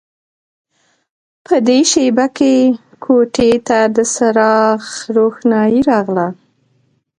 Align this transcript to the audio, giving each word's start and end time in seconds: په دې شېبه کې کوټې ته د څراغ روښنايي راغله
په 1.45 1.55
دې 1.67 1.79
شېبه 1.91 2.25
کې 2.37 2.55
کوټې 3.03 3.51
ته 3.67 3.79
د 3.95 3.97
څراغ 4.13 4.81
روښنايي 5.15 5.79
راغله 5.91 6.27